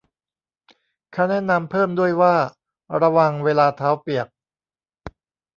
[1.11, 2.35] เค้าแนะนำเพิ่มด้วยว่า
[3.01, 4.27] ระวังเวลาเท้าเปียก